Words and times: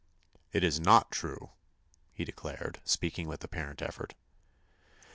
"It 0.51 0.63
is 0.63 0.79
not 0.79 1.11
true," 1.11 1.51
he 2.11 2.25
declared, 2.25 2.81
speaking 2.85 3.27
with 3.27 3.43
apparent 3.43 3.83
effort. 3.83 4.15